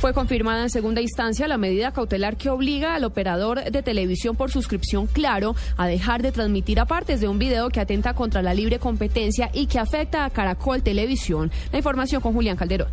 [0.00, 4.50] Fue confirmada en segunda instancia la medida cautelar que obliga al operador de televisión por
[4.50, 8.78] suscripción Claro a dejar de transmitir apartes de un video que atenta contra la libre
[8.78, 11.52] competencia y que afecta a Caracol Televisión.
[11.70, 12.88] La información con Julián Calderón.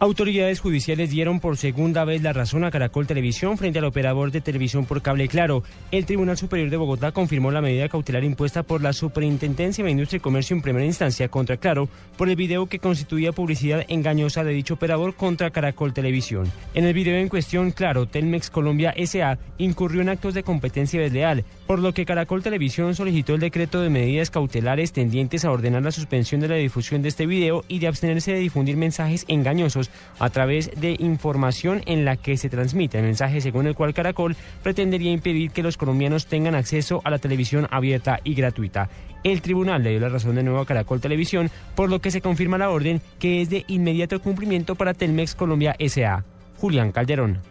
[0.00, 4.40] Autoridades judiciales dieron por segunda vez la razón a Caracol Televisión frente al operador de
[4.40, 5.64] televisión por cable Claro.
[5.90, 10.18] El Tribunal Superior de Bogotá confirmó la medida cautelar impuesta por la Superintendencia de Industria
[10.18, 14.52] y Comercio en primera instancia contra Claro por el video que constituía publicidad engañosa de
[14.52, 16.48] dicho operador contra Caracol Televisión.
[16.74, 21.44] En el video en cuestión, Claro, Telmex Colombia SA incurrió en actos de competencia desleal,
[21.66, 25.90] por lo que Caracol Televisión solicitó el decreto de medidas cautelares tendientes a ordenar la
[25.90, 29.87] suspensión de la difusión de este video y de abstenerse de difundir mensajes engañosos
[30.18, 34.36] a través de información en la que se transmite el mensaje según el cual Caracol
[34.62, 38.88] pretendería impedir que los colombianos tengan acceso a la televisión abierta y gratuita.
[39.24, 42.20] El tribunal le dio la razón de nuevo a Caracol Televisión, por lo que se
[42.20, 46.24] confirma la orden que es de inmediato cumplimiento para Telmex Colombia SA.
[46.58, 47.48] Julián Calderón.